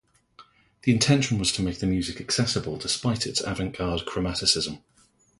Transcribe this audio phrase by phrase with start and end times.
[0.81, 4.81] The intention was to make the music accessible despite its avant-garde chromaticism.